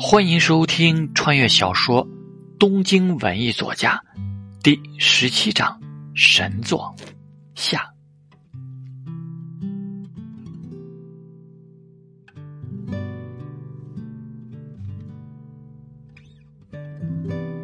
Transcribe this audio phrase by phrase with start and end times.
[0.00, 2.06] 欢迎收听穿越小说
[2.56, 4.00] 《东京文艺作家》
[4.62, 5.76] 第十七章
[6.14, 6.94] 《神作》
[7.56, 7.90] 下。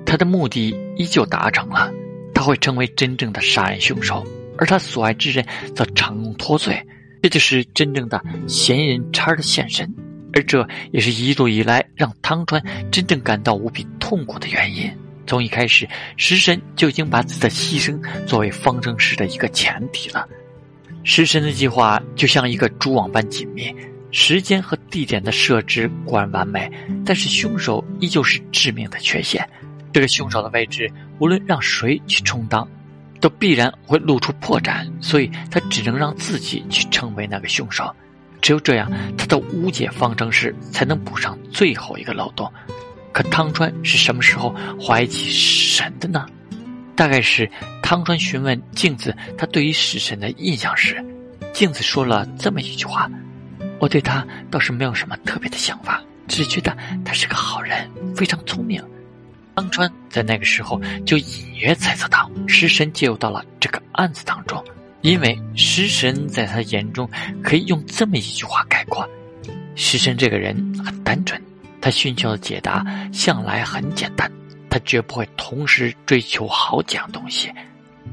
[0.04, 1.88] 他的目的依旧达成了，
[2.34, 4.26] 他会成为真正的杀人凶手，
[4.58, 5.46] 而他所爱之人
[5.76, 6.84] 则成功脱罪。
[7.22, 9.94] 这就是真正的嫌疑人叉的现身，
[10.34, 14.90] 而这也是一路以来让汤川真正感到无比痛苦的原因。
[15.26, 20.28] 从一开始，食神就已经把自己的牺牲作为方程式的一个前提了。
[21.02, 23.74] 食神的计划就像一个蛛网般紧密，
[24.10, 26.70] 时间和地点的设置固然完美，
[27.06, 29.48] 但是凶手依旧是致命的缺陷。
[29.92, 30.90] 这个凶手的位置，
[31.20, 32.68] 无论让谁去充当，
[33.20, 37.94] 都必然会露出破绽，所以他只能让自己去成为那个凶手。
[38.44, 42.52] 只有这样，他的无解方程式才能补上最后一个漏洞。
[43.10, 46.26] 可汤川是什么时候怀疑起神的呢？
[46.94, 47.50] 大概是
[47.82, 51.02] 汤川询问镜子他对于死神的印象时，
[51.54, 53.10] 镜子说了这么一句话
[53.80, 58.84] ：“我对他倒是没有什么特别的想法，只觉得他是个好人，非常聪明。”
[59.56, 64.62] 汤川在那个时候就隐约猜测到，食神介入到了这个案子当中，
[65.04, 67.06] 因为食神在他眼中
[67.42, 69.06] 可以用这么一句话概括：
[69.74, 71.38] 食神这个人很单纯，
[71.78, 74.32] 他寻求的解答向来很简单，
[74.70, 77.52] 他绝不会同时追求好几样东西，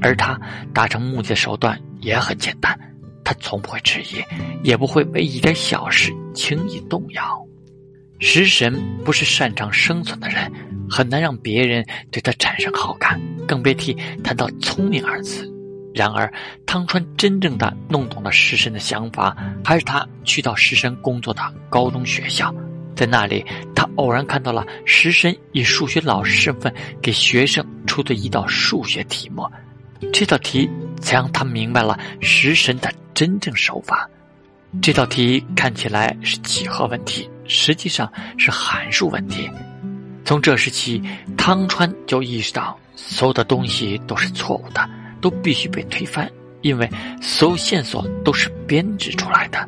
[0.02, 0.38] 而他
[0.74, 2.78] 达成目的的手段也很简单，
[3.24, 4.22] 他从不会迟疑，
[4.62, 7.42] 也不会为一点小事轻易动摇。
[8.20, 10.52] 食神不是擅长生存的人。
[10.90, 15.50] 很难让别人对他产生好感，更别提谈到聪明二字。
[15.94, 16.32] 然而，
[16.66, 22.54] 汤川真正的弄懂了石神的想法，还是他去到石神工作的高中学校，
[22.96, 29.46] 在那里，他偶然看到了石神以数学老师身份给学生出的一道数学题目。
[30.12, 30.68] 这道题
[31.00, 34.08] 才让他明白了食神的真正手法。
[34.80, 39.48] 这道题看起来是几何问题，实际上是函数问题。
[40.24, 41.02] 从这时起，
[41.36, 44.88] 汤川就意识到，所有的东西都是错误的，
[45.22, 46.86] 都必须被推翻，因为
[47.22, 49.66] 所有线索都是编织出来的。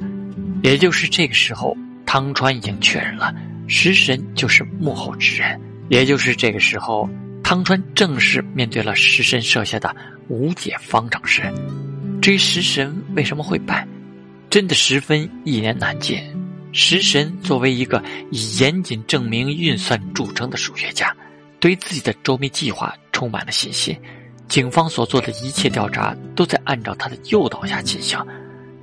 [0.63, 3.35] 也就是这个时候，汤川已经确认了
[3.67, 5.59] 食神就是幕后之人。
[5.89, 7.09] 也就是这个时候，
[7.43, 9.95] 汤川正式面对了食神设下的
[10.29, 11.43] 无解方程式。
[12.21, 13.87] 至于食神为什么会败，
[14.49, 16.19] 真的十分一言难尽。
[16.73, 21.15] 食神作为一个以严谨证明运算著称的数学家，
[21.61, 23.97] 对自己的周密计划充满了信心。
[24.49, 28.19] 警方所做的一切调查都在按照他的诱导下进行。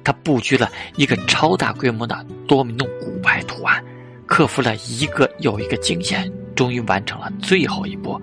[0.04, 3.84] 他布局了一个超大规模的多米诺骨牌图案，
[4.26, 8.20] 克服了一个又一个惊险，终于完成了最后一步。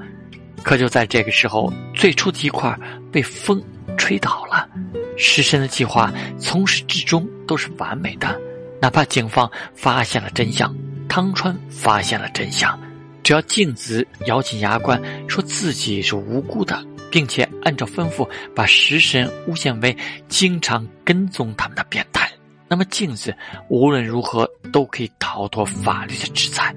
[0.64, 2.76] 可就在这个时候，最初的一块
[3.12, 3.62] 被风
[3.96, 4.68] 吹倒了。
[5.16, 8.38] 食神的计划从始至终都是完美的。
[8.80, 10.74] 哪怕警方发现了真相，
[11.08, 12.78] 汤川发现了真相，
[13.22, 19.96] 只要静子咬紧牙关说自己是无辜的，并且按照吩咐把食神诬陷为
[20.28, 22.30] 经常跟踪他们的变态，
[22.68, 23.34] 那么镜子
[23.68, 26.74] 无论如何都可以逃脱法律的制裁。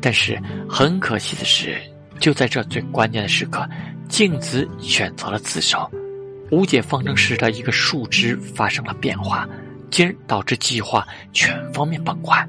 [0.00, 1.80] 但是很可惜的是，
[2.20, 3.68] 就在这最关键的时刻，
[4.08, 5.90] 镜子选择了自首，
[6.50, 9.48] 无解方程式的一个数值发生了变化。
[9.90, 12.46] 进而导致计划全方面崩坏，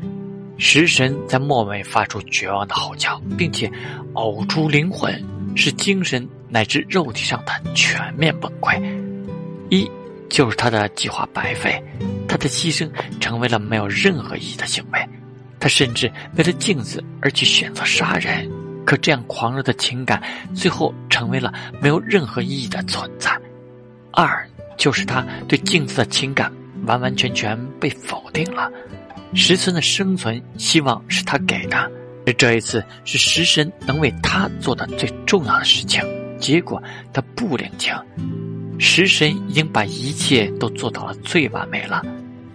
[0.57, 3.71] 食神在末尾发出绝望的吼叫，并且
[4.13, 5.23] 呕出灵魂，
[5.55, 8.81] 是精神乃至肉体上的全面崩溃。
[9.69, 9.89] 一
[10.29, 11.81] 就是他的计划白费，
[12.27, 12.89] 他的牺牲
[13.19, 15.09] 成为了没有任何意义的行为，
[15.59, 18.49] 他甚至为了镜子而去选择杀人。
[18.85, 20.21] 可这样狂热的情感，
[20.55, 23.31] 最后成为了没有任何意义的存在。
[24.11, 26.51] 二就是他对镜子的情感。
[26.85, 28.71] 完完全全被否定了。
[29.35, 31.91] 石村的生存希望是他给的，
[32.29, 35.99] 而这一次是食神能为他做的最重要的事情。
[36.39, 36.81] 结果
[37.11, 37.91] 他不领情。
[38.77, 42.05] 食神已经把一切都做到了最完美了，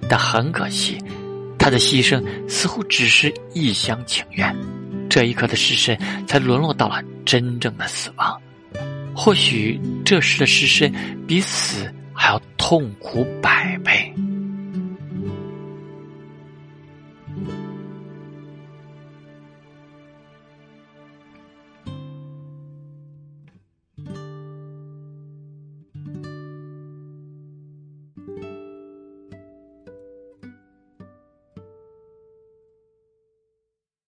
[0.09, 0.97] 但很可惜，
[1.59, 4.55] 他的牺牲似乎只是一厢情愿。
[5.11, 5.99] 这一刻的食神
[6.29, 8.41] 才沦落到了真正的死亡。
[9.13, 10.93] 或许这时的食神
[11.27, 14.15] 比死还要痛苦百倍。